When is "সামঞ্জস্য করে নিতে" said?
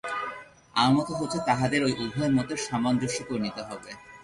2.67-3.61